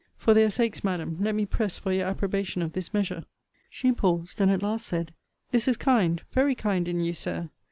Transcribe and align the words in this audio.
For 0.17 0.33
their 0.33 0.49
sakes, 0.49 0.83
Madam, 0.83 1.17
let 1.21 1.35
me 1.35 1.45
press 1.45 1.77
for 1.77 1.91
your 1.93 2.07
approbation 2.07 2.63
of 2.63 2.73
this 2.73 2.91
measure. 2.91 3.23
She 3.69 3.91
paused; 3.91 4.41
and 4.41 4.49
at 4.49 4.63
last 4.63 4.87
said, 4.87 5.13
This 5.51 5.67
is 5.67 5.77
kind, 5.77 6.23
very 6.31 6.55
kind, 6.55 6.87
in 6.87 7.01
you, 7.01 7.13
Sir. 7.13 7.51